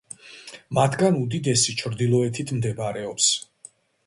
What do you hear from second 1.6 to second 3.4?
ჩრდილოეთით მდებარეობს.